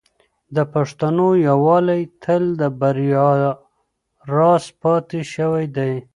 [0.55, 3.29] د پښتنو یووالی تل د بریا
[4.33, 5.93] راز پاتې شوی دی.